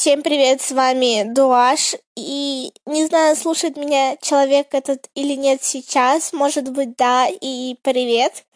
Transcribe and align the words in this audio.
Всем 0.00 0.22
привет, 0.22 0.62
с 0.62 0.70
вами 0.70 1.24
Дуаш. 1.30 1.94
И 2.16 2.72
не 2.86 3.04
знаю, 3.04 3.36
слушает 3.36 3.76
меня 3.76 4.16
человек 4.16 4.68
этот 4.72 5.10
или 5.14 5.34
нет 5.34 5.62
сейчас. 5.62 6.32
Может 6.32 6.70
быть, 6.72 6.96
да, 6.96 7.28
и 7.28 7.76
привет. 7.82 8.46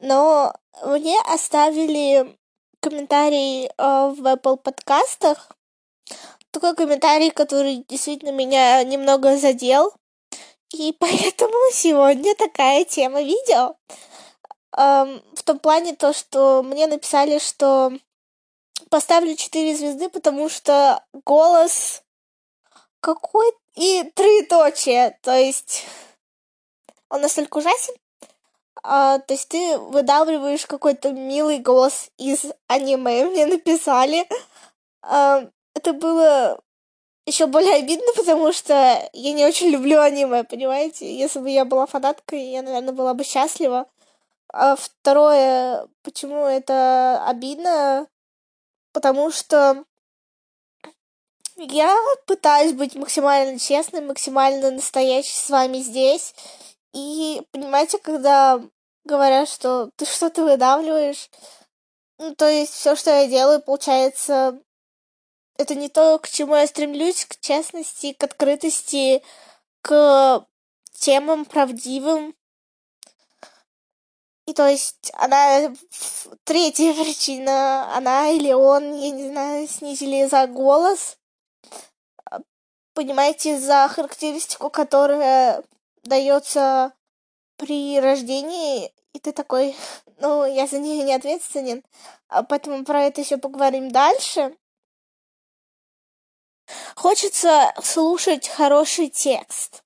Но 0.00 0.52
мне 0.84 1.16
оставили 1.32 2.36
комментарий 2.80 3.66
э, 3.66 3.70
в 3.76 4.26
Apple 4.26 4.56
подкастах. 4.56 5.52
Такой 6.50 6.74
комментарий, 6.74 7.30
который 7.30 7.84
действительно 7.88 8.32
меня 8.32 8.82
немного 8.82 9.36
задел. 9.36 9.92
И 10.74 10.92
поэтому 10.98 11.54
сегодня 11.72 12.34
такая 12.34 12.84
тема 12.84 13.22
видео. 13.22 13.76
Эм, 14.76 15.22
в 15.36 15.44
том 15.44 15.60
плане 15.60 15.94
то, 15.94 16.12
что 16.12 16.64
мне 16.64 16.88
написали, 16.88 17.38
что 17.38 17.92
поставлю 18.90 19.36
4 19.36 19.76
звезды, 19.76 20.08
потому 20.08 20.48
что 20.48 21.04
голос 21.24 22.02
какой 23.00 23.52
и 23.74 24.10
троеточие, 24.14 25.18
то 25.22 25.36
есть 25.36 25.84
он 27.08 27.20
настолько 27.22 27.58
ужасен, 27.58 27.94
а, 28.82 29.18
то 29.18 29.34
есть 29.34 29.48
ты 29.48 29.78
выдавливаешь 29.78 30.66
какой-то 30.66 31.12
милый 31.12 31.58
голос 31.58 32.10
из 32.18 32.46
аниме, 32.66 33.24
мне 33.30 33.46
написали. 33.46 34.28
А, 35.02 35.42
это 35.74 35.92
было 35.92 36.60
еще 37.26 37.46
более 37.46 37.74
обидно, 37.74 38.12
потому 38.16 38.52
что 38.52 39.08
я 39.12 39.32
не 39.32 39.44
очень 39.44 39.68
люблю 39.68 40.00
аниме, 40.00 40.44
понимаете? 40.44 41.14
Если 41.14 41.40
бы 41.40 41.50
я 41.50 41.64
была 41.64 41.86
фанаткой, 41.86 42.42
я, 42.50 42.62
наверное, 42.62 42.92
была 42.92 43.14
бы 43.14 43.24
счастлива. 43.24 43.86
А 44.50 44.76
второе, 44.76 45.86
почему 46.02 46.46
это 46.46 47.22
обидно, 47.26 48.06
потому 48.98 49.30
что 49.30 49.84
я 51.54 51.96
пытаюсь 52.26 52.72
быть 52.72 52.96
максимально 52.96 53.56
честной, 53.56 54.00
максимально 54.00 54.72
настоящей 54.72 55.36
с 55.36 55.48
вами 55.50 55.78
здесь. 55.78 56.34
И 56.92 57.40
понимаете, 57.52 57.98
когда 57.98 58.60
говорят, 59.04 59.48
что 59.48 59.92
ты 59.94 60.04
что-то 60.04 60.42
выдавливаешь, 60.42 61.30
ну, 62.18 62.34
то 62.34 62.48
есть 62.48 62.72
все, 62.72 62.96
что 62.96 63.10
я 63.10 63.28
делаю, 63.28 63.62
получается, 63.62 64.60
это 65.56 65.76
не 65.76 65.88
то, 65.88 66.18
к 66.18 66.28
чему 66.28 66.56
я 66.56 66.66
стремлюсь, 66.66 67.24
к 67.24 67.38
честности, 67.38 68.14
к 68.14 68.24
открытости, 68.24 69.22
к 69.80 70.44
темам 70.92 71.44
правдивым, 71.44 72.34
и 74.48 74.54
то 74.54 74.66
есть 74.66 75.10
она 75.12 75.74
третья 76.44 76.94
причина, 76.94 77.94
она 77.94 78.30
или 78.30 78.50
он, 78.50 78.94
я 78.94 79.10
не 79.10 79.28
знаю, 79.28 79.68
снизили 79.68 80.24
за 80.24 80.46
голос. 80.46 81.18
Понимаете, 82.94 83.60
за 83.60 83.86
характеристику, 83.88 84.70
которая 84.70 85.62
дается 86.02 86.94
при 87.58 88.00
рождении, 88.00 88.90
и 89.12 89.18
ты 89.18 89.32
такой, 89.32 89.76
ну, 90.18 90.46
я 90.46 90.66
за 90.66 90.78
нее 90.78 91.04
не 91.04 91.12
ответственен. 91.12 91.84
А 92.28 92.42
поэтому 92.42 92.86
про 92.86 93.02
это 93.02 93.20
еще 93.20 93.36
поговорим 93.36 93.90
дальше. 93.90 94.56
Хочется 96.96 97.74
слушать 97.82 98.48
хороший 98.48 99.10
текст. 99.10 99.84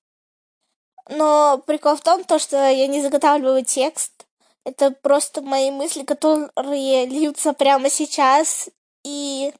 Но 1.09 1.61
прикол 1.67 1.97
в 1.97 2.01
том, 2.01 2.23
то, 2.23 2.39
что 2.39 2.55
я 2.55 2.87
не 2.87 3.01
заготавливаю 3.01 3.65
текст, 3.65 4.25
это 4.65 4.91
просто 4.91 5.41
мои 5.41 5.71
мысли, 5.71 6.03
которые 6.03 7.05
льются 7.05 7.53
прямо 7.53 7.89
сейчас, 7.89 8.69
и 9.03 9.53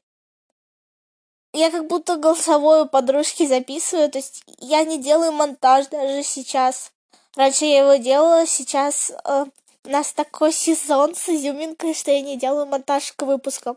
я 1.52 1.70
как 1.70 1.86
будто 1.86 2.16
голосовую 2.16 2.88
подружки 2.88 3.46
записываю, 3.46 4.10
то 4.10 4.18
есть 4.18 4.42
я 4.58 4.84
не 4.84 4.98
делаю 4.98 5.32
монтаж 5.32 5.86
даже 5.88 6.22
сейчас. 6.22 6.90
Раньше 7.36 7.64
я 7.64 7.80
его 7.80 7.96
делала, 7.96 8.46
сейчас 8.46 9.10
э, 9.10 9.46
у 9.84 9.88
нас 9.88 10.12
такой 10.12 10.52
сезон 10.52 11.14
с 11.14 11.28
изюминкой, 11.28 11.94
что 11.94 12.10
я 12.10 12.22
не 12.22 12.36
делаю 12.36 12.66
монтаж 12.66 13.12
к 13.12 13.22
выпускам 13.22 13.76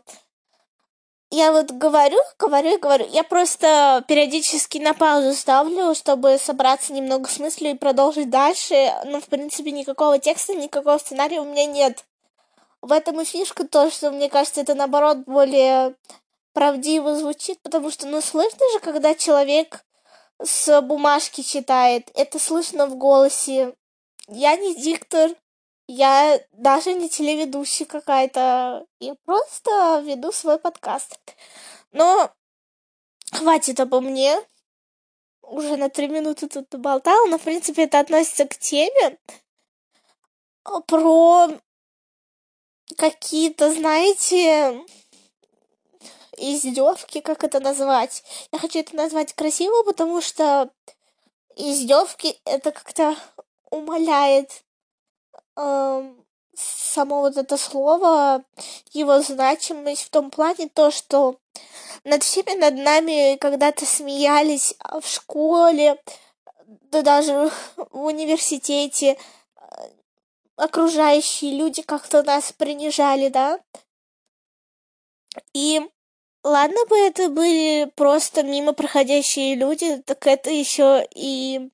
я 1.30 1.52
вот 1.52 1.70
говорю, 1.72 2.18
говорю 2.38 2.76
и 2.76 2.78
говорю. 2.78 3.06
Я 3.10 3.22
просто 3.22 4.02
периодически 4.08 4.78
на 4.78 4.94
паузу 4.94 5.34
ставлю, 5.34 5.94
чтобы 5.94 6.38
собраться 6.38 6.92
немного 6.92 7.28
с 7.28 7.38
мыслью 7.38 7.72
и 7.72 7.78
продолжить 7.78 8.30
дальше. 8.30 8.94
Но, 9.04 9.20
в 9.20 9.26
принципе, 9.26 9.70
никакого 9.70 10.18
текста, 10.18 10.54
никакого 10.54 10.96
сценария 10.98 11.40
у 11.40 11.44
меня 11.44 11.66
нет. 11.66 12.04
В 12.80 12.92
этом 12.92 13.20
и 13.20 13.24
фишка 13.24 13.66
то, 13.66 13.90
что, 13.90 14.10
мне 14.10 14.30
кажется, 14.30 14.62
это, 14.62 14.74
наоборот, 14.74 15.18
более 15.26 15.94
правдиво 16.54 17.14
звучит, 17.14 17.60
потому 17.62 17.90
что, 17.90 18.06
ну, 18.06 18.20
слышно 18.20 18.64
же, 18.72 18.78
когда 18.80 19.14
человек 19.14 19.84
с 20.42 20.80
бумажки 20.80 21.42
читает, 21.42 22.10
это 22.14 22.38
слышно 22.38 22.86
в 22.86 22.96
голосе. 22.96 23.74
Я 24.28 24.56
не 24.56 24.74
диктор, 24.74 25.32
я 25.88 26.38
даже 26.52 26.92
не 26.92 27.08
телеведущий 27.08 27.86
какая-то. 27.86 28.86
Я 29.00 29.14
просто 29.24 30.02
веду 30.04 30.30
свой 30.32 30.58
подкаст. 30.58 31.18
Но 31.92 32.30
хватит 33.32 33.80
обо 33.80 34.00
мне. 34.00 34.38
Уже 35.40 35.76
на 35.76 35.88
три 35.88 36.08
минуты 36.08 36.46
тут 36.46 36.68
болтала, 36.78 37.26
но, 37.28 37.38
в 37.38 37.42
принципе, 37.42 37.84
это 37.84 38.00
относится 38.00 38.46
к 38.46 38.58
теме 38.58 39.18
про 40.86 41.48
какие-то, 42.98 43.72
знаете, 43.72 44.84
издевки, 46.36 47.20
как 47.22 47.44
это 47.44 47.60
назвать. 47.60 48.22
Я 48.52 48.58
хочу 48.58 48.78
это 48.78 48.94
назвать 48.94 49.32
красиво, 49.32 49.82
потому 49.84 50.20
что 50.20 50.70
издевки 51.56 52.38
это 52.44 52.70
как-то 52.70 53.16
умаляет 53.70 54.64
само 56.54 57.20
вот 57.20 57.36
это 57.36 57.56
слово, 57.56 58.44
его 58.92 59.20
значимость 59.20 60.02
в 60.02 60.10
том 60.10 60.30
плане 60.30 60.68
то, 60.68 60.90
что 60.90 61.38
над 62.04 62.22
всеми 62.22 62.54
над 62.58 62.74
нами 62.74 63.36
когда-то 63.36 63.86
смеялись 63.86 64.74
в 65.00 65.06
школе, 65.06 66.00
да 66.66 67.02
даже 67.02 67.50
в 67.76 68.04
университете, 68.04 69.18
окружающие 70.56 71.52
люди 71.52 71.82
как-то 71.82 72.22
нас 72.22 72.52
принижали, 72.52 73.28
да. 73.28 73.60
И 75.52 75.80
ладно 76.42 76.84
бы 76.88 76.98
это 76.98 77.28
были 77.28 77.90
просто 77.94 78.42
мимо 78.42 78.72
проходящие 78.72 79.54
люди, 79.54 79.98
так 79.98 80.26
это 80.26 80.50
еще 80.50 81.06
и 81.14 81.70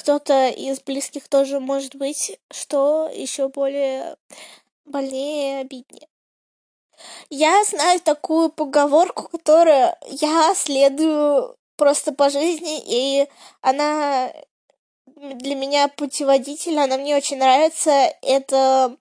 кто-то 0.00 0.48
из 0.48 0.80
близких 0.80 1.28
тоже 1.28 1.60
может 1.60 1.94
быть, 1.94 2.38
что 2.50 3.10
еще 3.14 3.48
более 3.48 4.16
больнее 4.86 5.58
и 5.58 5.60
обиднее. 5.60 6.08
Я 7.28 7.62
знаю 7.64 8.00
такую 8.00 8.48
поговорку, 8.50 9.28
которую 9.28 9.94
я 10.06 10.54
следую 10.54 11.54
просто 11.76 12.12
по 12.12 12.30
жизни, 12.30 12.82
и 12.86 13.28
она 13.60 14.32
для 15.16 15.54
меня 15.54 15.88
путеводитель, 15.88 16.78
она 16.78 16.96
мне 16.96 17.14
очень 17.14 17.36
нравится. 17.36 17.90
Это 18.22 18.96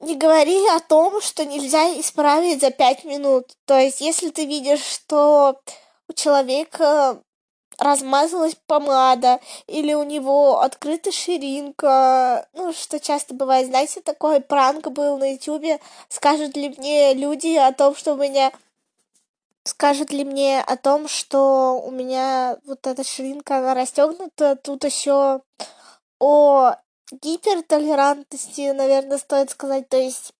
не 0.00 0.14
говори 0.14 0.64
о 0.68 0.78
том, 0.80 1.20
что 1.20 1.44
нельзя 1.44 2.00
исправить 2.00 2.60
за 2.60 2.70
пять 2.70 3.04
минут. 3.04 3.56
То 3.64 3.78
есть, 3.78 4.00
если 4.00 4.30
ты 4.30 4.46
видишь, 4.46 4.84
что 4.84 5.60
у 6.08 6.12
человека 6.12 7.20
размазалась 7.78 8.56
помада, 8.66 9.40
или 9.66 9.94
у 9.94 10.02
него 10.02 10.60
открыта 10.60 11.12
ширинка, 11.12 12.46
ну, 12.52 12.72
что 12.72 13.00
часто 13.00 13.34
бывает, 13.34 13.68
знаете, 13.68 14.00
такой 14.00 14.40
пранк 14.40 14.88
был 14.88 15.18
на 15.18 15.34
ютюбе, 15.34 15.80
скажут 16.08 16.56
ли 16.56 16.74
мне 16.76 17.14
люди 17.14 17.56
о 17.56 17.72
том, 17.72 17.94
что 17.96 18.14
у 18.14 18.16
меня 18.16 18.52
скажут 19.64 20.12
ли 20.12 20.24
мне 20.24 20.60
о 20.60 20.76
том, 20.76 21.08
что 21.08 21.80
у 21.82 21.90
меня 21.90 22.58
вот 22.66 22.86
эта 22.86 23.02
ширинка, 23.02 23.58
она 23.58 23.74
расстегнута, 23.74 24.56
тут 24.56 24.84
еще 24.84 25.40
о 26.20 26.74
гипертолерантности, 27.10 28.72
наверное, 28.72 29.18
стоит 29.18 29.50
сказать, 29.50 29.88
то 29.88 29.96
есть 29.96 30.32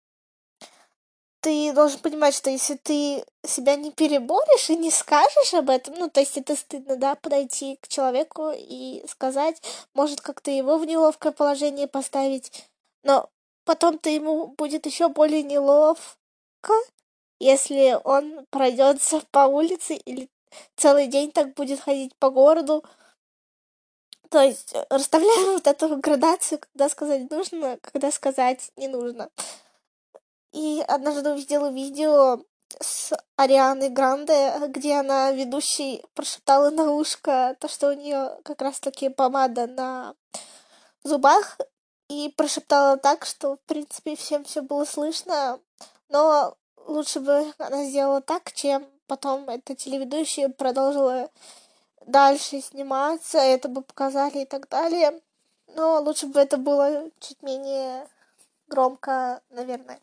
ты 1.45 1.75
должен 1.75 2.01
понимать, 2.01 2.35
что 2.35 2.49
если 2.49 2.77
ты 2.77 3.23
себя 3.47 3.77
не 3.77 3.93
переборешь 3.93 4.71
и 4.71 4.77
не 4.77 4.91
скажешь 4.91 5.53
об 5.53 5.69
этом, 5.69 5.95
ну, 5.99 6.09
то 6.09 6.21
есть 6.21 6.39
это 6.39 6.57
стыдно, 6.57 6.97
да, 6.97 7.17
подойти 7.17 7.77
к 7.83 7.89
человеку 7.89 8.51
и 8.57 9.05
сказать, 9.07 9.61
может 9.93 10.23
как-то 10.23 10.51
его 10.51 10.79
в 10.79 10.87
неловкое 10.87 11.33
положение 11.33 11.87
поставить, 11.87 12.67
но 13.03 13.29
потом-то 13.67 14.09
ему 14.09 14.55
будет 14.57 14.87
еще 14.87 15.09
более 15.09 15.43
неловко, 15.43 16.73
если 17.41 18.01
он 18.05 18.47
пройдется 18.49 19.21
по 19.31 19.41
улице 19.41 19.97
или 19.97 20.31
целый 20.77 21.09
день 21.09 21.31
так 21.31 21.53
будет 21.53 21.81
ходить 21.81 22.17
по 22.17 22.31
городу. 22.31 22.83
То 24.31 24.41
есть 24.41 24.75
расставляем 24.89 25.53
вот 25.53 25.67
эту 25.67 25.95
градацию, 25.99 26.59
когда 26.59 26.89
сказать 26.89 27.31
нужно, 27.31 27.79
когда 27.83 28.11
сказать 28.11 28.73
не 28.77 28.89
нужно. 28.89 29.29
И 30.55 30.85
однажды 30.87 31.33
увидела 31.33 31.69
видео, 31.69 32.41
с 32.81 33.13
Арианой 33.35 33.89
Гранде, 33.89 34.53
где 34.69 34.95
она 34.95 35.33
ведущей 35.33 36.05
прошептала 36.15 36.71
на 36.71 36.93
ушко 36.93 37.57
то, 37.59 37.69
что 37.69 37.89
у 37.89 37.93
нее 37.93 38.39
как 38.45 38.63
раз-таки 38.63 39.09
помада 39.09 39.67
на 39.67 40.15
зубах, 41.03 41.59
и 42.09 42.33
прошептала 42.37 42.97
так, 42.97 43.27
что, 43.27 43.57
в 43.57 43.61
принципе, 43.67 44.15
всем 44.15 44.45
все 44.45 44.63
было 44.63 44.85
слышно, 44.85 45.59
но 46.09 46.57
лучше 46.87 47.19
бы 47.19 47.53
она 47.59 47.85
сделала 47.85 48.21
так, 48.21 48.53
чем 48.53 48.87
потом 49.09 49.49
эта 49.49 49.75
телеведущая 49.75 50.51
продолжила 50.51 51.31
дальше 52.07 52.61
сниматься, 52.61 53.39
это 53.39 53.69
бы 53.69 53.83
показали 53.83 54.43
и 54.43 54.47
так 54.47 54.69
далее. 54.69 55.21
Но 55.75 56.01
лучше 56.01 56.27
бы 56.27 56.39
это 56.39 56.59
было 56.59 57.11
чуть 57.19 57.43
менее 57.43 58.07
громко, 58.69 59.43
наверное. 59.51 59.99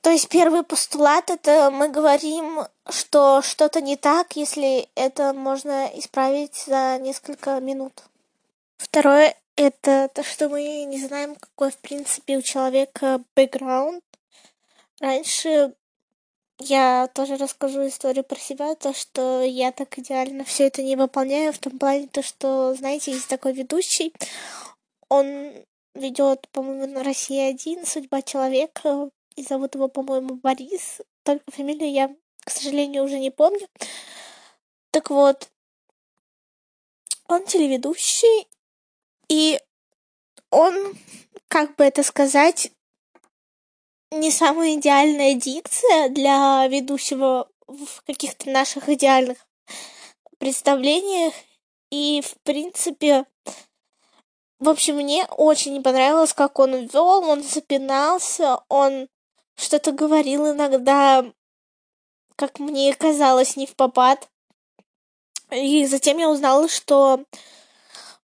То 0.00 0.10
есть 0.10 0.28
первый 0.28 0.62
постулат 0.62 1.30
это 1.30 1.70
мы 1.70 1.88
говорим, 1.88 2.60
что 2.88 3.42
что-то 3.42 3.80
не 3.82 3.96
так, 3.96 4.34
если 4.34 4.88
это 4.94 5.34
можно 5.34 5.90
исправить 5.94 6.56
за 6.66 6.98
несколько 6.98 7.60
минут. 7.60 8.04
Второе 8.78 9.36
это 9.56 10.08
то, 10.14 10.22
что 10.22 10.48
мы 10.48 10.84
не 10.84 10.98
знаем, 10.98 11.34
какой 11.34 11.70
в 11.70 11.76
принципе 11.76 12.38
у 12.38 12.42
человека 12.42 13.22
бэкграунд. 13.36 14.02
Раньше 15.00 15.74
я 16.58 17.08
тоже 17.14 17.36
расскажу 17.36 17.86
историю 17.86 18.24
про 18.24 18.38
себя, 18.38 18.74
то, 18.74 18.94
что 18.94 19.42
я 19.42 19.70
так 19.72 19.98
идеально 19.98 20.44
все 20.44 20.66
это 20.68 20.82
не 20.82 20.96
выполняю, 20.96 21.52
в 21.52 21.58
том 21.58 21.78
плане, 21.78 22.06
то, 22.06 22.22
что, 22.22 22.74
знаете, 22.74 23.12
есть 23.12 23.28
такой 23.28 23.52
ведущий, 23.52 24.14
он 25.08 25.52
ведет, 25.94 26.48
по-моему, 26.52 26.86
на 26.86 27.02
России 27.02 27.40
один 27.40 27.84
«Судьба 27.84 28.22
человека», 28.22 29.10
и 29.40 29.42
зовут 29.42 29.74
его, 29.74 29.88
по-моему, 29.88 30.34
Борис, 30.36 31.00
только 31.22 31.50
фамилию 31.50 31.90
я, 31.90 32.14
к 32.44 32.50
сожалению, 32.50 33.04
уже 33.04 33.18
не 33.18 33.30
помню. 33.30 33.66
Так 34.90 35.08
вот, 35.10 35.50
он 37.26 37.46
телеведущий, 37.46 38.48
и 39.28 39.58
он, 40.50 40.94
как 41.48 41.74
бы 41.76 41.84
это 41.84 42.02
сказать, 42.02 42.70
не 44.10 44.30
самая 44.30 44.74
идеальная 44.74 45.34
дикция 45.34 46.10
для 46.10 46.66
ведущего 46.66 47.48
в 47.66 48.02
каких-то 48.02 48.50
наших 48.50 48.88
идеальных 48.88 49.38
представлениях. 50.38 51.32
И, 51.90 52.20
в 52.22 52.34
принципе, 52.42 53.24
в 54.58 54.68
общем, 54.68 54.96
мне 54.96 55.24
очень 55.24 55.72
не 55.72 55.80
понравилось, 55.80 56.34
как 56.34 56.58
он 56.58 56.86
вел, 56.86 57.24
он 57.24 57.42
запинался, 57.42 58.60
он 58.68 59.08
что-то 59.60 59.92
говорил 59.92 60.50
иногда, 60.52 61.24
как 62.36 62.58
мне 62.58 62.94
казалось, 62.94 63.56
не 63.56 63.66
в 63.66 63.76
попад. 63.76 64.28
И 65.50 65.86
затем 65.86 66.18
я 66.18 66.30
узнала, 66.30 66.68
что 66.68 67.24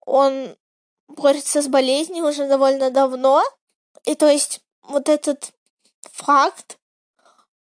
он 0.07 0.57
борется 1.09 1.63
с 1.63 1.69
болезнью 1.69 2.27
уже 2.27 2.47
довольно 2.47 2.91
давно. 2.91 3.43
И 4.05 4.15
то 4.15 4.29
есть 4.29 4.61
вот 4.83 5.09
этот 5.09 5.53
факт, 6.03 6.79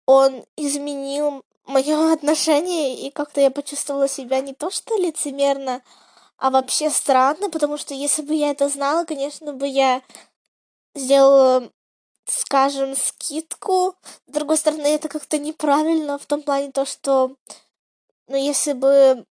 он 0.05 0.45
изменил 0.57 1.43
мое 1.65 2.13
отношение, 2.13 3.07
и 3.07 3.11
как-то 3.11 3.41
я 3.41 3.51
почувствовала 3.51 4.07
себя 4.07 4.41
не 4.41 4.53
то 4.53 4.69
что 4.69 4.95
лицемерно, 4.97 5.81
а 6.37 6.49
вообще 6.49 6.89
странно, 6.89 7.49
потому 7.49 7.77
что 7.77 7.93
если 7.93 8.21
бы 8.21 8.33
я 8.33 8.51
это 8.51 8.67
знала, 8.69 9.05
конечно 9.05 9.53
бы 9.53 9.67
я 9.67 10.01
сделала, 10.93 11.71
скажем, 12.25 12.95
скидку. 12.95 13.95
С 14.27 14.31
другой 14.31 14.57
стороны, 14.57 14.87
это 14.87 15.09
как-то 15.09 15.37
неправильно 15.37 16.17
в 16.17 16.25
том 16.25 16.41
плане 16.41 16.71
то, 16.71 16.85
что, 16.85 17.35
ну, 18.27 18.35
если 18.35 18.73
бы 18.73 19.25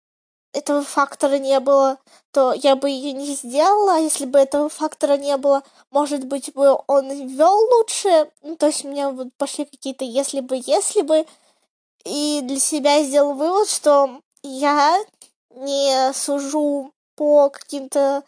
этого 0.53 0.83
фактора 0.83 1.39
не 1.39 1.59
было, 1.61 1.99
то 2.31 2.53
я 2.53 2.77
бы 2.77 2.91
ее 2.91 3.13
не 3.13 3.35
сделала, 3.35 3.99
если 3.99 4.27
бы 4.27 4.39
этого 4.39 4.69
фактора 4.69 5.17
не 5.17 5.37
было, 5.37 5.63
может 5.91 6.27
быть, 6.27 6.53
бы 6.55 6.79
он 6.87 7.11
вел 7.27 7.57
лучше. 7.77 8.31
Ну, 8.43 8.57
то 8.57 8.67
есть 8.67 8.85
у 8.85 8.89
меня 8.89 9.11
вот 9.11 9.29
пошли 9.39 9.65
какие-то 9.65 10.05
если 10.05 10.41
бы, 10.41 10.61
если 10.65 11.03
бы. 11.03 11.27
И 12.05 12.41
для 12.43 12.59
себя 12.59 12.97
я 12.97 13.05
сделал 13.05 13.35
вывод, 13.35 13.69
что 13.69 14.21
я 14.43 14.99
не 15.51 16.13
сужу 16.13 16.93
по 17.17 17.51
каким-то 17.51 18.25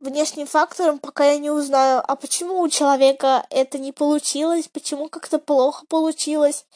внешним 0.00 0.46
факторам, 0.46 0.98
пока 0.98 1.24
я 1.24 1.38
не 1.38 1.50
узнаю, 1.50 2.02
а 2.06 2.16
почему 2.16 2.60
у 2.60 2.68
человека 2.68 3.46
это 3.50 3.78
не 3.78 3.92
получилось, 3.92 4.68
почему 4.68 5.08
как-то 5.08 5.38
плохо 5.38 5.84
получилось 5.88 6.66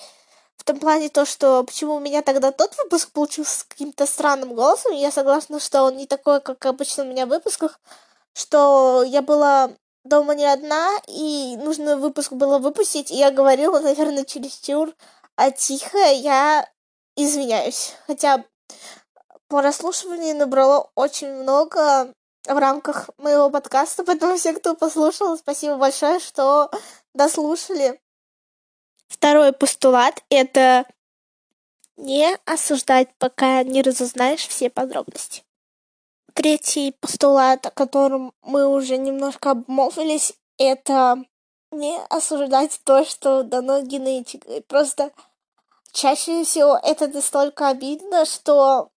в 0.56 0.64
том 0.64 0.78
плане 0.78 1.08
то, 1.08 1.24
что 1.24 1.64
почему 1.64 1.96
у 1.96 2.00
меня 2.00 2.22
тогда 2.22 2.52
тот 2.52 2.76
выпуск 2.78 3.10
получился 3.12 3.60
с 3.60 3.64
каким-то 3.64 4.06
странным 4.06 4.54
голосом, 4.54 4.92
я 4.92 5.10
согласна, 5.10 5.60
что 5.60 5.82
он 5.82 5.96
не 5.96 6.06
такой, 6.06 6.40
как 6.40 6.64
обычно 6.66 7.04
у 7.04 7.06
меня 7.06 7.26
в 7.26 7.30
выпусках, 7.30 7.80
что 8.34 9.02
я 9.02 9.22
была 9.22 9.70
дома 10.04 10.34
не 10.34 10.44
одна, 10.44 10.90
и 11.08 11.56
нужно 11.56 11.96
выпуск 11.96 12.32
было 12.32 12.58
выпустить, 12.58 13.10
и 13.10 13.16
я 13.16 13.30
говорила, 13.30 13.80
наверное, 13.80 14.24
чересчур 14.24 14.94
а 15.36 15.50
тихо, 15.50 15.98
я 15.98 16.68
извиняюсь. 17.16 17.94
Хотя 18.06 18.44
прослушивание 19.48 20.34
набрало 20.34 20.90
очень 20.94 21.28
много 21.28 22.12
в 22.44 22.58
рамках 22.58 23.10
моего 23.18 23.50
подкаста, 23.50 24.04
поэтому 24.04 24.36
все, 24.36 24.52
кто 24.52 24.74
послушал, 24.74 25.36
спасибо 25.38 25.76
большое, 25.76 26.18
что 26.20 26.70
дослушали. 27.14 28.00
Второй 29.08 29.52
постулат— 29.52 30.22
это 30.30 30.86
не 31.96 32.36
осуждать, 32.46 33.08
пока 33.18 33.62
не 33.62 33.82
разузнаешь 33.82 34.46
все 34.46 34.70
подробности. 34.70 35.44
Третий 36.34 36.92
постулат, 36.92 37.66
о 37.66 37.70
котором 37.70 38.32
мы 38.42 38.66
уже 38.66 38.96
немножко 38.96 39.50
обмолвились, 39.50 40.32
это 40.56 41.22
не 41.70 41.98
осуждать 42.08 42.80
то, 42.84 43.04
что 43.04 43.42
дано 43.42 43.80
генетикой. 43.82 44.62
Просто 44.62 45.12
чаще 45.92 46.44
всего 46.44 46.78
это 46.82 47.08
настолько 47.08 47.68
обидно, 47.68 48.24
что 48.24 48.91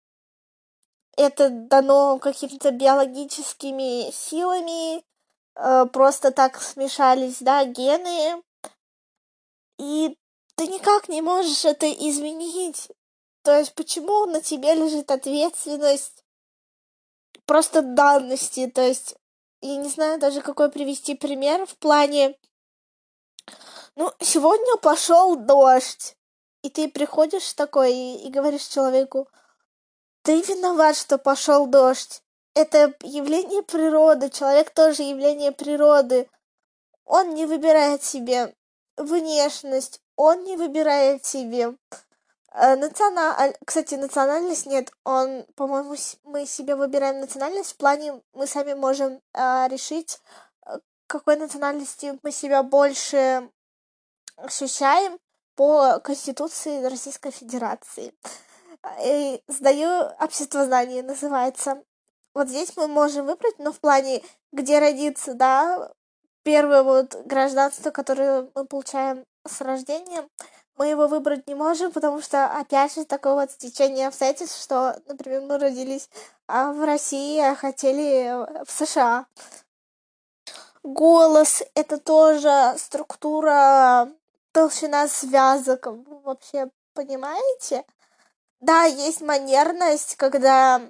это 1.18 1.50
дано 1.50 2.20
какими-то 2.20 2.72
биологическими 2.72 4.12
силами, 4.12 5.04
э, 5.56 5.86
просто 5.88 6.32
так 6.32 6.62
смешались, 6.62 7.38
да, 7.40 7.66
гены, 7.66 8.42
и 9.78 10.18
ты 10.56 10.68
никак 10.68 11.10
не 11.10 11.22
можешь 11.22 11.66
это 11.66 11.92
изменить. 11.92 12.90
То 13.44 13.58
есть 13.58 13.74
почему 13.76 14.26
на 14.26 14.42
тебе 14.42 14.74
лежит 14.74 15.12
ответственность 15.12 16.24
просто 17.46 17.82
данности? 17.82 18.68
То 18.68 18.82
есть 18.82 19.16
я 19.62 19.76
не 19.78 19.90
знаю 19.90 20.20
даже 20.20 20.42
какой 20.42 20.72
привести 20.72 21.16
пример 21.16 21.66
в 21.66 21.78
плане 21.78 22.36
ну, 23.96 24.12
сегодня 24.20 24.76
пошел 24.78 25.38
дождь, 25.38 26.18
и 26.64 26.70
ты 26.70 26.90
приходишь 26.90 27.54
такой 27.54 27.94
и, 27.94 28.28
и 28.28 28.30
говоришь 28.30 28.68
человеку, 28.68 29.30
ты 30.26 30.42
виноват, 30.42 30.98
что 30.98 31.20
пошел 31.20 31.68
дождь. 31.68 32.24
Это 32.56 32.94
явление 33.04 33.62
природы, 33.62 34.30
человек 34.32 34.72
тоже 34.72 35.04
явление 35.04 35.52
природы. 35.52 36.28
Он 37.06 37.36
не 37.36 37.46
выбирает 37.46 38.04
себе 38.04 38.56
внешность, 38.98 40.02
он 40.16 40.44
не 40.44 40.58
выбирает 40.58 41.26
себе. 41.26 41.76
Э, 42.54 42.76
Националь... 42.76 43.56
Кстати, 43.66 43.96
национальность 43.96 44.66
нет. 44.66 44.92
Он, 45.04 45.46
по-моему, 45.56 45.96
мы 46.24 46.48
себе 46.48 46.76
выбираем 46.76 47.20
национальность. 47.20 47.74
В 47.74 47.78
плане 47.78 48.20
мы 48.34 48.48
сами 48.48 48.74
можем 48.74 49.22
э, 49.34 49.68
решить, 49.68 50.20
э, 50.66 50.80
какой 51.06 51.38
национальности 51.38 52.18
мы 52.24 52.32
себя 52.32 52.64
больше 52.64 53.48
ощущаем 54.38 55.20
по 55.56 56.00
Конституции 56.00 56.84
Российской 56.86 57.30
Федерации. 57.30 58.14
И 59.04 59.42
сдаю 59.48 60.12
общество 60.20 60.66
знания, 60.66 61.04
называется. 61.04 61.84
Вот 62.34 62.50
здесь 62.50 62.76
мы 62.76 62.88
можем 62.88 63.26
выбрать, 63.26 63.58
но 63.60 63.72
в 63.72 63.80
плане, 63.80 64.22
где 64.52 64.80
родиться, 64.80 65.34
да, 65.34 65.92
первое 66.44 66.84
вот 66.84 67.16
гражданство, 67.26 67.92
которое 67.92 68.50
мы 68.54 68.66
получаем 68.66 69.24
с 69.48 69.62
рождения, 69.62 70.28
мы 70.78 70.88
его 70.88 71.08
выбрать 71.08 71.48
не 71.48 71.56
можем, 71.56 71.92
потому 71.92 72.22
что, 72.22 72.46
опять 72.46 72.94
же, 72.94 73.06
такое 73.06 73.34
вот 73.36 73.52
стечение 73.52 74.08
обстоятельств, 74.08 74.62
что, 74.62 75.00
например, 75.08 75.42
мы 75.42 75.58
родились 75.58 76.10
а 76.48 76.72
в 76.72 76.86
России, 76.86 77.40
а 77.40 77.56
хотели 77.56 78.30
в 78.66 78.72
США. 78.72 79.26
Голос— 80.84 81.64
это 81.74 81.98
тоже 81.98 82.76
структура, 82.78 84.12
толщина 84.52 85.08
связок, 85.08 85.88
вообще, 86.24 86.70
понимаете? 86.94 87.84
Да, 88.66 88.86
есть 88.86 89.22
манерность, 89.22 90.16
когда 90.16 90.82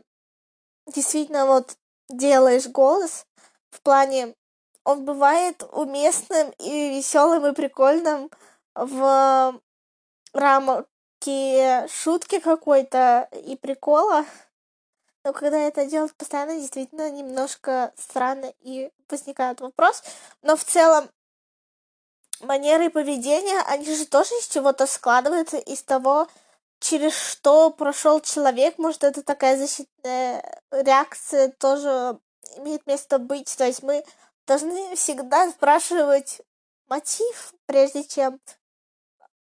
действительно 0.87 1.45
вот 1.45 1.75
делаешь 2.07 2.67
голос 2.67 3.25
в 3.69 3.81
плане 3.81 4.33
он 4.85 5.03
бывает 5.03 5.61
уместным 5.73 6.51
и 6.51 6.95
веселым 6.95 7.45
и 7.47 7.53
прикольным 7.53 8.31
в 8.75 9.59
рамки 10.31 11.85
шутки 11.89 12.39
какой-то 12.39 13.27
и 13.45 13.57
прикола. 13.57 14.25
Но 15.25 15.33
когда 15.33 15.57
это 15.57 15.85
делать 15.85 16.15
постоянно, 16.15 16.57
действительно 16.57 17.11
немножко 17.11 17.91
странно 17.97 18.53
и 18.61 18.89
возникает 19.09 19.59
вопрос. 19.59 20.01
Но 20.43 20.55
в 20.55 20.63
целом 20.63 21.09
манеры 22.39 22.89
поведения, 22.89 23.59
они 23.67 23.93
же 23.93 24.05
тоже 24.05 24.33
из 24.35 24.47
чего-то 24.47 24.87
складываются, 24.87 25.57
из 25.57 25.83
того, 25.83 26.29
через 26.79 27.13
что 27.13 27.71
прошел 27.71 28.19
человек. 28.21 28.77
Может, 28.77 29.03
это 29.03 29.23
такая 29.23 29.57
защитная 29.57 30.61
реакция 30.71 31.49
тоже 31.49 32.19
имеет 32.57 32.85
место 32.85 33.19
быть. 33.19 33.55
То 33.57 33.65
есть 33.65 33.83
мы 33.83 34.03
должны 34.45 34.95
всегда 34.95 35.49
спрашивать 35.49 36.41
мотив, 36.87 37.53
прежде 37.65 38.03
чем 38.03 38.39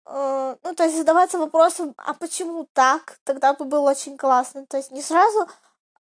э, 0.06 0.56
ну, 0.62 0.74
то 0.74 0.84
есть 0.84 0.96
задаваться 0.96 1.38
вопросом, 1.38 1.94
а 1.98 2.14
почему 2.14 2.66
так? 2.72 3.18
Тогда 3.24 3.52
бы 3.54 3.64
было 3.64 3.90
очень 3.90 4.16
классно. 4.16 4.66
То 4.66 4.76
есть 4.76 4.90
не 4.90 5.02
сразу 5.02 5.48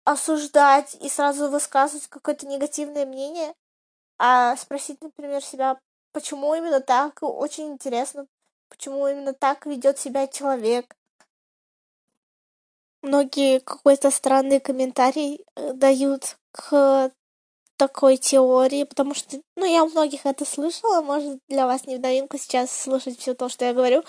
осуждать 0.03 0.95
и 1.01 1.09
сразу 1.09 1.49
высказывать 1.49 2.07
какое-то 2.07 2.47
негативное 2.47 3.05
мнение, 3.05 3.53
а 4.17 4.55
спросить, 4.57 5.01
например, 5.01 5.43
себя, 5.43 5.79
почему 6.11 6.55
именно 6.55 6.81
так, 6.81 7.19
очень 7.21 7.67
интересно, 7.73 8.25
почему 8.69 9.07
именно 9.07 9.33
так 9.33 9.65
ведет 9.65 9.99
себя 9.99 10.27
человек. 10.27 10.95
Многие 13.01 13.59
какой-то 13.59 14.11
странный 14.11 14.59
комментарий 14.59 15.45
э, 15.55 15.73
дают 15.73 16.37
к 16.51 17.11
такой 17.77 18.17
теории, 18.17 18.83
потому 18.83 19.13
что, 19.13 19.41
ну, 19.55 19.65
я 19.65 19.85
у 19.85 19.89
многих 19.89 20.25
это 20.25 20.43
слышала, 20.43 21.01
может, 21.01 21.39
для 21.47 21.65
вас 21.65 21.85
не 21.85 21.95
в 21.95 22.01
новинку 22.01 22.37
сейчас 22.37 22.71
слушать 22.71 23.17
все 23.17 23.33
то, 23.33 23.47
что 23.47 23.63
я 23.63 23.73
говорю. 23.73 24.03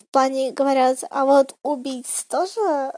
В 0.00 0.06
плане 0.10 0.50
говорят, 0.50 1.04
а 1.10 1.24
вот 1.24 1.54
убийц 1.62 2.24
тоже 2.24 2.92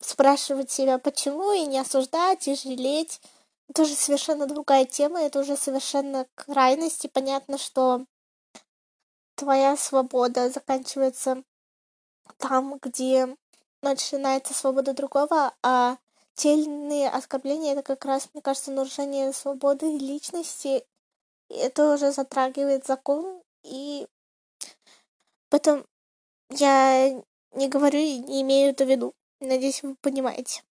спрашивать 0.00 0.70
себя, 0.70 0.98
почему, 0.98 1.52
и 1.52 1.66
не 1.66 1.78
осуждать, 1.78 2.46
и 2.46 2.54
жалеть. 2.54 3.22
Это 3.70 3.82
уже 3.82 3.94
совершенно 3.94 4.46
другая 4.46 4.84
тема, 4.84 5.22
это 5.22 5.40
уже 5.40 5.56
совершенно 5.56 6.26
крайность, 6.34 7.06
и 7.06 7.08
понятно, 7.08 7.56
что 7.56 8.04
твоя 9.34 9.78
свобода 9.78 10.50
заканчивается 10.50 11.42
там, 12.36 12.78
где 12.82 13.34
начинается 13.90 14.54
свобода 14.54 14.92
другого, 14.92 15.54
а 15.62 15.98
тельные 16.34 17.08
оскорбления 17.08 17.72
это 17.72 17.82
как 17.82 18.04
раз, 18.04 18.28
мне 18.32 18.42
кажется, 18.42 18.70
нарушение 18.70 19.32
свободы 19.32 19.86
личности. 19.96 20.84
И 21.48 21.54
это 21.54 21.94
уже 21.94 22.10
затрагивает 22.12 22.86
закон, 22.86 23.42
и 23.62 24.06
потом 25.50 25.84
я 26.50 27.22
не 27.52 27.68
говорю 27.68 27.98
и 27.98 28.18
не 28.18 28.42
имею 28.42 28.70
это 28.70 28.84
в 28.84 28.90
виду. 28.90 29.14
Надеюсь, 29.40 29.82
вы 29.82 29.94
понимаете. 29.96 30.62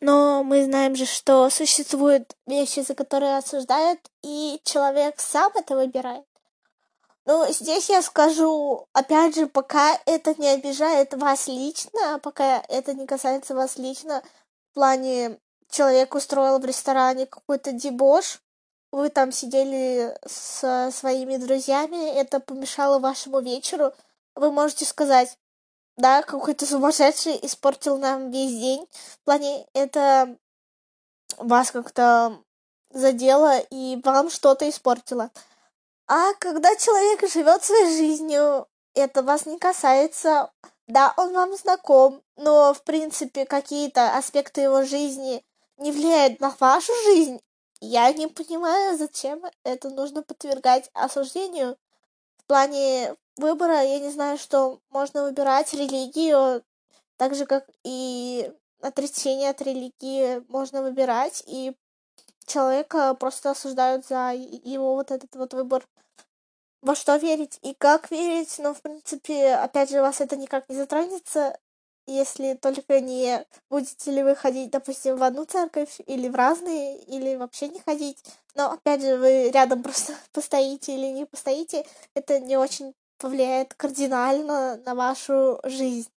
Но 0.00 0.42
мы 0.42 0.64
знаем 0.64 0.94
же, 0.94 1.06
что 1.06 1.48
существуют 1.50 2.36
вещи, 2.46 2.80
за 2.80 2.94
которые 2.94 3.38
осуждают, 3.38 4.00
и 4.22 4.60
человек 4.64 5.20
сам 5.20 5.52
это 5.54 5.74
выбирает. 5.74 6.26
Ну, 7.26 7.44
здесь 7.52 7.90
я 7.90 8.02
скажу, 8.02 8.86
опять 8.92 9.34
же, 9.34 9.46
пока 9.48 10.00
это 10.06 10.34
не 10.40 10.48
обижает 10.48 11.12
вас 11.14 11.48
лично, 11.48 12.20
пока 12.22 12.62
это 12.68 12.94
не 12.94 13.06
касается 13.06 13.54
вас 13.54 13.76
лично, 13.76 14.22
плане 14.76 15.38
человек 15.70 16.14
устроил 16.14 16.58
в 16.58 16.64
ресторане 16.64 17.26
какой-то 17.26 17.72
дебош, 17.72 18.42
вы 18.92 19.08
там 19.08 19.32
сидели 19.32 20.16
со 20.26 20.90
своими 20.92 21.38
друзьями, 21.38 22.14
это 22.14 22.40
помешало 22.40 22.98
вашему 22.98 23.40
вечеру, 23.40 23.92
вы 24.34 24.52
можете 24.52 24.84
сказать, 24.84 25.38
да, 25.96 26.22
какой-то 26.22 26.66
сумасшедший 26.66 27.38
испортил 27.42 27.96
нам 27.96 28.30
весь 28.30 28.52
день. 28.52 28.86
В 28.92 29.24
плане, 29.24 29.66
это 29.72 30.36
вас 31.38 31.70
как-то 31.70 32.38
задело 32.90 33.58
и 33.70 33.98
вам 34.04 34.28
что-то 34.28 34.68
испортило. 34.68 35.30
А 36.08 36.34
когда 36.34 36.74
человек 36.76 37.28
живет 37.28 37.64
своей 37.64 37.96
жизнью, 37.96 38.66
это 38.94 39.22
вас 39.22 39.44
не 39.44 39.58
касается, 39.58 40.52
да, 40.86 41.12
он 41.16 41.32
вам 41.32 41.56
знаком, 41.56 42.22
но, 42.36 42.72
в 42.72 42.84
принципе, 42.84 43.44
какие-то 43.44 44.16
аспекты 44.16 44.60
его 44.60 44.84
жизни 44.84 45.44
не 45.78 45.90
влияют 45.90 46.40
на 46.40 46.54
вашу 46.60 46.92
жизнь. 47.06 47.40
Я 47.80 48.12
не 48.12 48.28
понимаю, 48.28 48.96
зачем 48.96 49.42
это 49.64 49.90
нужно 49.90 50.22
подвергать 50.22 50.90
осуждению. 50.94 51.76
В 52.38 52.44
плане 52.46 53.16
выбора, 53.36 53.82
я 53.82 53.98
не 53.98 54.10
знаю, 54.10 54.38
что 54.38 54.80
можно 54.90 55.24
выбирать 55.24 55.74
религию, 55.74 56.62
так 57.16 57.34
же, 57.34 57.46
как 57.46 57.68
и 57.82 58.52
отречение 58.80 59.50
от 59.50 59.60
религии 59.60 60.42
можно 60.48 60.82
выбирать, 60.82 61.42
и 61.46 61.76
человека 62.46 63.14
просто 63.14 63.50
осуждают 63.50 64.06
за 64.06 64.32
его 64.32 64.94
вот 64.94 65.10
этот 65.10 65.34
вот 65.36 65.54
выбор 65.54 65.84
во 66.82 66.94
что 66.94 67.16
верить 67.16 67.58
и 67.62 67.74
как 67.74 68.10
верить, 68.10 68.56
но, 68.58 68.72
в 68.72 68.80
принципе, 68.80 69.54
опять 69.54 69.90
же, 69.90 70.00
вас 70.00 70.20
это 70.20 70.36
никак 70.36 70.68
не 70.68 70.76
затронется, 70.76 71.58
если 72.06 72.54
только 72.54 73.00
не 73.00 73.44
будете 73.68 74.12
ли 74.12 74.22
вы 74.22 74.36
ходить, 74.36 74.70
допустим, 74.70 75.16
в 75.16 75.22
одну 75.22 75.44
церковь 75.44 75.98
или 76.06 76.28
в 76.28 76.36
разные, 76.36 76.98
или 77.02 77.34
вообще 77.34 77.68
не 77.68 77.80
ходить. 77.80 78.22
Но, 78.54 78.70
опять 78.70 79.02
же, 79.02 79.16
вы 79.16 79.50
рядом 79.50 79.82
просто 79.84 80.14
постоите 80.32 80.94
или 80.94 81.06
не 81.06 81.26
постоите, 81.26 81.84
это 82.14 82.38
не 82.38 82.56
очень 82.56 82.94
повлияет 83.18 83.74
кардинально 83.74 84.76
на 84.84 84.94
вашу 84.94 85.58
жизнь. 85.64 86.10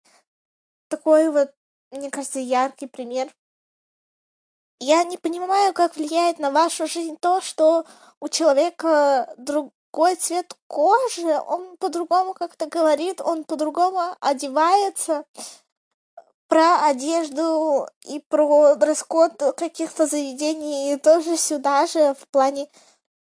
Такой 0.90 1.30
вот, 1.30 1.54
мне 1.92 2.10
кажется, 2.10 2.40
яркий 2.40 2.88
пример. 2.88 3.30
Я 4.80 5.04
не 5.04 5.18
понимаю, 5.18 5.74
как 5.74 5.96
влияет 5.96 6.40
на 6.40 6.52
вашу 6.52 6.88
жизнь 6.88 7.18
то, 7.20 7.42
что 7.42 7.86
у 8.20 8.28
человека 8.28 9.34
друг, 9.38 9.74
другой 9.98 10.16
цвет 10.16 10.56
кожи, 10.68 11.40
он 11.48 11.76
по-другому 11.78 12.36
как-то 12.36 12.68
говорит, 12.68 13.20
он 13.20 13.44
по-другому 13.44 14.16
одевается. 14.20 15.26
Про 16.48 16.86
одежду 16.86 17.88
и 18.06 18.20
про 18.20 18.76
дресс-код 18.76 19.56
каких-то 19.58 20.06
заведений 20.06 20.96
тоже 20.98 21.36
сюда 21.36 21.88
же 21.88 22.14
в 22.14 22.28
плане 22.30 22.70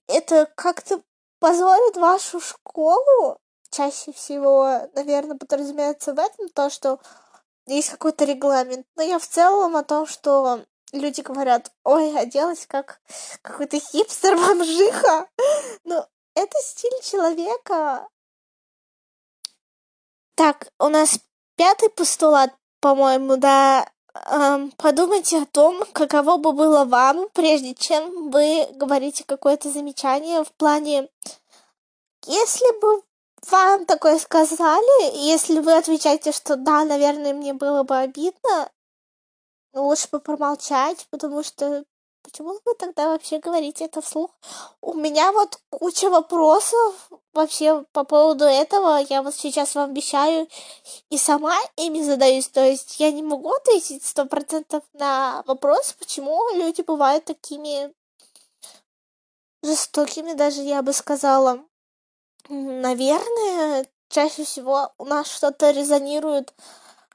это 0.09 0.47
как-то 0.57 1.01
позволит 1.39 1.97
вашу 1.97 2.41
школу 2.41 3.39
чаще 3.71 4.13
всего, 4.13 4.91
наверное, 4.95 5.37
подразумевается 5.37 6.13
в 6.13 6.19
этом 6.19 6.49
то, 6.49 6.71
что 6.71 6.99
есть 7.67 7.91
какой-то 7.91 8.25
регламент. 8.25 8.87
Но 8.97 9.03
я 9.03 9.19
в 9.19 9.27
целом 9.27 9.77
о 9.77 9.85
том, 9.85 10.07
что 10.07 10.65
люди 10.93 11.21
говорят, 11.21 11.71
ой, 11.85 12.17
оделась 12.19 12.67
как 12.67 13.01
какой-то 13.43 13.79
хипстер-бомжиха. 13.79 15.29
Ну, 15.85 16.05
это 16.35 16.59
стиль 16.61 17.01
человека. 17.03 18.09
Так, 20.35 20.69
у 20.79 20.89
нас 20.89 21.19
пятый 21.57 21.89
постулат, 21.89 22.55
по-моему, 22.81 23.37
да. 23.37 23.91
Эм, 24.27 24.71
подумайте 24.73 25.39
о 25.39 25.47
том, 25.47 25.85
каково 25.93 26.37
бы 26.37 26.53
было 26.53 26.85
вам, 26.85 27.29
прежде 27.33 27.75
чем 27.75 28.31
вы 28.31 28.67
говорите 28.75 29.25
какое-то 29.25 29.71
замечание 29.71 30.45
в 30.45 30.53
плане, 30.53 31.09
если 32.27 32.81
бы 32.81 33.03
вам 33.51 33.87
такое 33.87 34.19
сказали, 34.19 35.17
если 35.17 35.61
вы 35.61 35.77
отвечаете, 35.77 36.33
что 36.33 36.57
да, 36.57 36.85
наверное, 36.85 37.33
мне 37.33 37.55
было 37.55 37.83
бы 37.83 37.97
обидно, 37.97 38.71
лучше 39.73 40.09
бы 40.11 40.21
промолчать, 40.21 41.07
потому 41.11 41.43
что 41.43 41.85
Почему 42.23 42.59
вы 42.65 42.75
тогда 42.75 43.09
вообще 43.09 43.39
говорите 43.39 43.85
это 43.87 44.03
вслух? 44.03 44.31
У 44.83 44.93
меня 44.93 45.33
вот 45.33 45.59
куча 45.71 46.11
вопросов 46.11 47.11
вообще 47.33 47.85
по 47.93 48.05
поводу 48.05 48.45
этого. 48.45 48.99
Я 49.09 49.23
вот 49.23 49.35
сейчас 49.35 49.75
вам 49.75 49.91
обещаю 49.91 50.47
и 51.09 51.17
сама 51.17 51.57
ими 51.77 52.03
задаюсь. 52.03 52.49
То 52.49 52.63
есть 52.63 53.01
я 53.01 53.13
не 53.13 53.23
могу 53.23 53.51
ответить 53.51 54.05
сто 54.05 54.27
процентов 54.27 54.85
на 54.93 55.43
вопрос, 55.47 55.95
почему 55.99 56.39
люди 56.55 56.83
бывают 56.83 57.25
такими 57.25 57.95
жестокими, 59.63 60.35
даже 60.35 60.61
я 60.61 60.83
бы 60.83 60.93
сказала. 60.93 61.65
Наверное, 62.49 63.87
чаще 64.11 64.45
всего 64.45 64.93
у 64.99 65.05
нас 65.05 65.29
что-то 65.31 65.71
резонирует 65.71 66.53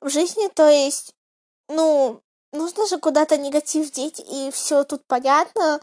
в 0.02 0.10
жизни, 0.10 0.48
то 0.48 0.68
есть, 0.68 1.14
ну, 1.68 2.22
нужно 2.54 2.88
же 2.88 2.98
куда-то 2.98 3.38
негатив 3.38 3.92
деть, 3.92 4.20
и 4.20 4.52
все 4.52 4.84
тут 4.84 5.06
понятно. 5.06 5.82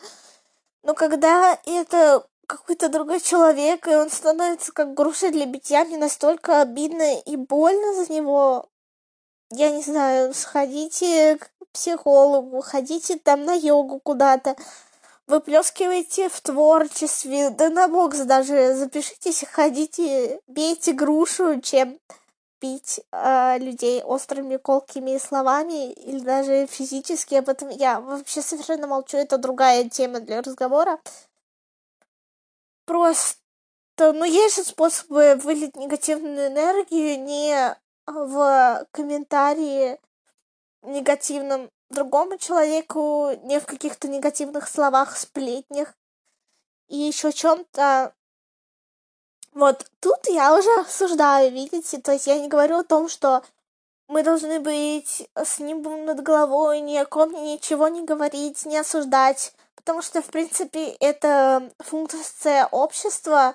Но 0.82 0.94
когда 0.94 1.58
это 1.66 2.24
какой-то 2.46 2.88
другой 2.88 3.20
человек, 3.20 3.86
и 3.86 3.94
он 3.94 4.10
становится 4.10 4.72
как 4.72 4.94
груша 4.94 5.30
для 5.30 5.46
битья, 5.46 5.84
мне 5.84 5.98
настолько 5.98 6.60
обидно 6.62 7.20
и 7.20 7.36
больно 7.36 7.94
за 7.94 8.12
него. 8.12 8.68
Я 9.50 9.70
не 9.70 9.82
знаю, 9.82 10.32
сходите 10.34 11.36
к 11.36 11.50
психологу, 11.72 12.60
ходите 12.62 13.18
там 13.18 13.44
на 13.44 13.54
йогу 13.54 14.00
куда-то, 14.00 14.56
выплескивайте 15.26 16.28
в 16.28 16.40
творчестве, 16.40 17.50
да 17.50 17.68
на 17.68 17.88
бокс 17.88 18.18
даже 18.18 18.74
запишитесь, 18.74 19.44
ходите, 19.52 20.40
бейте 20.48 20.92
грушу, 20.92 21.60
чем 21.60 21.98
бить 22.60 23.00
э, 23.12 23.58
людей 23.58 24.02
острыми 24.02 24.56
колкими 24.56 25.18
словами 25.18 25.92
или 25.92 26.20
даже 26.20 26.66
физически. 26.66 27.34
Об 27.34 27.48
этом 27.48 27.68
я 27.70 28.00
вообще 28.00 28.42
совершенно 28.42 28.86
молчу. 28.86 29.16
Это 29.16 29.38
другая 29.38 29.88
тема 29.88 30.20
для 30.20 30.42
разговора. 30.42 30.98
Просто, 32.84 33.38
ну, 33.98 34.24
есть 34.24 34.56
же 34.56 34.64
способы 34.64 35.36
вылить 35.36 35.76
негативную 35.76 36.48
энергию 36.48 37.20
не 37.20 37.76
в 38.06 38.86
комментарии 38.90 39.98
негативном 40.82 41.70
другому 41.90 42.38
человеку, 42.38 43.30
не 43.42 43.60
в 43.60 43.66
каких-то 43.66 44.08
негативных 44.08 44.68
словах, 44.68 45.16
сплетнях 45.16 45.94
и 46.88 46.96
еще 46.96 47.32
чем-то. 47.32 48.14
Вот 49.52 49.85
тут 50.00 50.26
я 50.28 50.57
уже 50.57 50.73
осуждаю, 50.80 51.50
видите, 51.50 51.99
то 51.99 52.12
есть 52.12 52.26
я 52.26 52.38
не 52.38 52.49
говорю 52.49 52.78
о 52.78 52.85
том, 52.85 53.09
что 53.09 53.42
мы 54.07 54.23
должны 54.23 54.61
быть 54.61 55.28
с 55.35 55.59
небом 55.59 56.04
над 56.04 56.23
головой, 56.23 56.80
ни 56.80 56.97
о 56.97 57.04
ком 57.04 57.33
ничего 57.33 57.88
не 57.88 58.04
говорить, 58.04 58.64
не 58.64 58.78
осуждать, 58.78 59.54
потому 59.75 60.02
что, 60.02 60.23
в 60.23 60.26
принципе, 60.26 60.90
это 61.00 61.71
функция 61.78 62.66
общества 62.66 63.54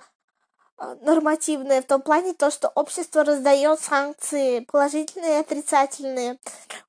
а, 0.78 0.96
нормативная 1.02 1.82
в 1.82 1.86
том 1.86 2.02
плане, 2.02 2.34
то, 2.34 2.52
что 2.52 2.70
общество 2.76 3.24
раздает 3.24 3.80
санкции 3.80 4.60
положительные 4.60 5.38
и 5.38 5.42
отрицательные. 5.42 6.40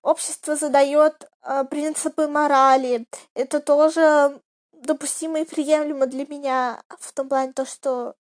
Общество 0.03 0.57
задает 0.57 1.31
э, 1.43 1.65
принципы 1.71 2.27
морали. 2.27 3.07
Это 3.35 3.61
тоже 3.61 4.41
допустимо 4.73 5.41
и 5.41 5.45
приемлемо 5.45 6.07
для 6.07 6.27
меня 6.27 6.83
в 6.99 7.13
том 7.13 7.29
плане, 7.29 7.53
то, 7.53 7.65
что 7.65 8.15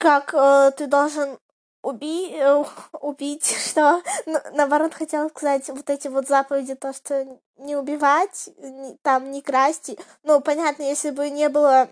как 0.00 0.32
э, 0.32 0.72
ты 0.76 0.86
должен 0.86 1.38
уби 1.82 2.32
э, 2.32 2.64
убить, 3.00 3.46
что 3.70 4.02
наоборот 4.52 4.94
хотела 4.94 5.28
сказать 5.28 5.68
вот 5.68 5.88
эти 5.90 6.08
вот 6.08 6.26
заповеди, 6.26 6.74
то, 6.74 6.92
что 6.92 7.38
не 7.58 7.76
убивать, 7.76 8.48
не, 8.56 8.96
там 9.02 9.30
не 9.30 9.42
красть. 9.42 9.90
Ну, 10.22 10.40
понятно, 10.40 10.82
если 10.82 11.10
бы 11.10 11.28
не 11.30 11.48
было 11.48 11.88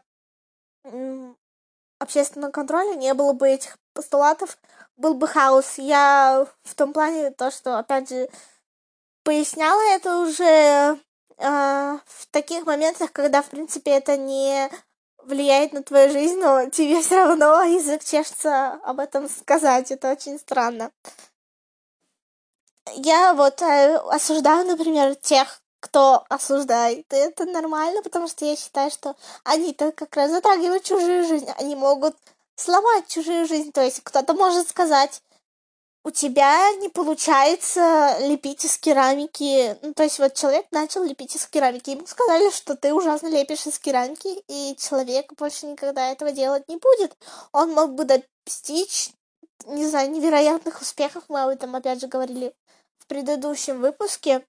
общественного 1.99 2.51
контроля, 2.51 2.95
не 2.95 3.13
было 3.13 3.35
бы 3.35 3.49
этих 3.49 3.77
постулатов, 3.93 4.57
был 4.97 5.13
бы 5.15 5.29
хаос. 5.29 5.77
Я 5.77 6.47
в 6.63 6.75
том 6.75 6.95
плане 6.95 7.31
то, 7.31 7.51
что, 7.51 7.79
опять 7.79 8.09
же, 8.09 8.31
поясняла 9.23 9.83
это 9.95 10.19
уже 10.21 10.45
э, 10.47 10.97
в 11.37 12.27
таких 12.31 12.65
моментах, 12.65 13.13
когда, 13.13 13.43
в 13.43 13.51
принципе, 13.51 13.91
это 13.91 14.17
не 14.17 14.71
влияет 15.23 15.73
на 15.73 15.83
твою 15.83 16.11
жизнь, 16.11 16.39
но 16.39 16.69
тебе 16.71 17.01
все 17.03 17.17
равно 17.17 17.63
язык 17.63 18.05
чешется 18.05 18.73
об 18.85 19.01
этом 19.01 19.29
сказать. 19.29 19.91
Это 19.91 20.11
очень 20.13 20.39
странно. 20.39 20.91
Я 22.95 23.35
вот 23.35 23.61
э, 23.63 23.97
осуждаю, 23.97 24.67
например, 24.67 25.15
тех, 25.15 25.61
кто 25.81 26.25
осуждает. 26.29 27.07
Это 27.11 27.45
нормально, 27.45 28.03
потому 28.03 28.29
что 28.29 28.45
я 28.45 28.57
считаю, 28.57 28.91
что 28.91 29.17
они-то 29.45 29.93
как 29.93 30.17
раз 30.17 30.31
затрагивают 30.31 30.85
чужую 30.85 31.27
жизнь. 31.27 31.49
Они 31.59 31.77
могут 31.77 32.17
сломать 32.57 33.07
чужую 33.09 33.47
жизнь. 33.47 33.73
То 33.73 33.83
есть 33.83 34.01
кто-то 34.03 34.35
может 34.35 34.69
сказать, 34.69 35.23
у 36.09 36.11
тебя 36.11 36.75
не 36.77 36.89
получается 36.89 38.17
лепить 38.21 38.65
из 38.65 38.79
керамики. 38.79 39.77
Ну, 39.83 39.93
то 39.93 40.05
есть 40.05 40.19
вот 40.19 40.33
человек 40.33 40.65
начал 40.71 41.05
лепить 41.05 41.37
из 41.37 41.47
керамики. 41.47 41.91
Ему 41.91 42.07
сказали, 42.07 42.51
что 42.51 42.77
ты 42.77 42.95
ужасно 42.95 43.29
лепишь 43.29 43.67
из 43.67 43.79
керамики, 43.79 44.43
и 44.49 44.75
человек 44.79 45.31
больше 45.35 45.67
никогда 45.67 46.11
этого 46.11 46.33
делать 46.33 46.67
не 46.67 46.77
будет. 46.77 47.15
Он 47.53 47.73
мог 47.75 47.93
бы 47.93 48.07
достичь, 48.07 49.11
не 49.67 49.87
знаю, 49.87 50.11
невероятных 50.11 50.81
успехов. 50.81 51.25
Мы 51.29 51.43
об 51.43 51.51
этом 51.51 51.77
опять 51.77 52.01
же 52.01 52.07
говорили 52.07 52.55
в 52.99 53.07
предыдущем 53.07 53.83
выпуске. 53.83 54.43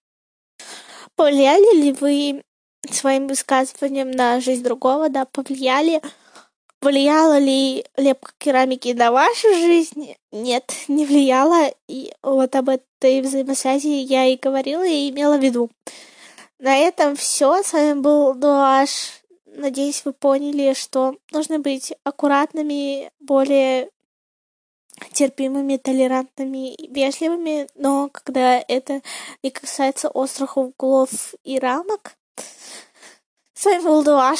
Повлияли 1.17 1.75
ли 1.75 1.91
вы 1.91 2.41
своим 2.89 3.27
высказыванием 3.27 4.11
на 4.11 4.39
жизнь 4.39 4.63
другого, 4.63 5.09
да, 5.09 5.25
повлияли? 5.25 6.01
Влияла 6.81 7.37
ли 7.37 7.85
лепка 7.97 8.31
керамики 8.37 8.93
на 8.93 9.11
вашу 9.11 9.53
жизнь? 9.53 10.15
Нет, 10.31 10.73
не 10.87 11.05
влияла. 11.05 11.73
И 11.89 12.13
вот 12.23 12.55
об 12.55 12.69
этой 12.69 13.21
взаимосвязи 13.21 13.87
я 13.87 14.25
и 14.25 14.37
говорила, 14.37 14.87
и 14.87 15.09
имела 15.09 15.37
в 15.37 15.43
виду. 15.43 15.69
На 16.57 16.77
этом 16.77 17.17
все. 17.17 17.61
С 17.63 17.73
вами 17.73 17.99
был 17.99 18.33
Дуаш. 18.33 19.21
Надеюсь, 19.45 20.05
вы 20.05 20.13
поняли, 20.13 20.73
что 20.73 21.17
нужно 21.31 21.59
быть 21.59 21.93
аккуратными, 22.05 23.11
более 23.19 23.89
терпимыми, 25.11 25.77
толерантными, 25.77 26.75
вежливыми, 26.89 27.67
но 27.75 28.09
когда 28.09 28.63
это 28.67 29.01
не 29.43 29.49
касается 29.49 30.09
острых 30.09 30.55
углов 30.55 31.33
и 31.43 31.59
рамок. 31.59 32.15
С 33.53 33.65
вами 33.65 33.83
был 33.83 34.03
Дуаш. 34.03 34.39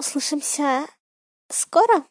Услышимся 0.00 0.86
скоро. 1.50 2.06